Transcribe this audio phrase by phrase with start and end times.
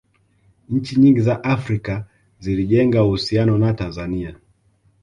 [0.69, 2.05] nchi nyingi za afrika
[2.39, 4.35] zilijenga uhusiano na tanzania